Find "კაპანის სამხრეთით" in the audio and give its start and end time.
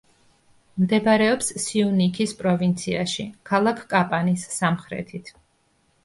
3.91-5.31